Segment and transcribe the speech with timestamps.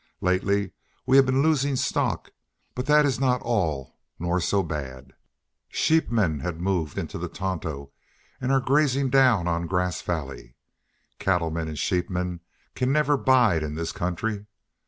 [0.19, 0.71] Lately
[1.05, 2.31] we have been losing stock.
[2.73, 5.13] But that is not all nor so bad.
[5.69, 7.91] Sheepmen have moved into the Tonto
[8.41, 10.55] and are grazing down on Grass Vally.
[11.19, 12.39] Cattlemen and sheepmen
[12.73, 14.47] can never bide in this country.